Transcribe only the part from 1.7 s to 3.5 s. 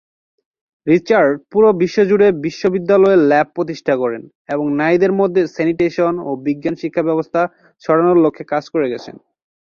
বিশ্বজুড়ে বিশ্ববিদ্যালয়ে ল্যাব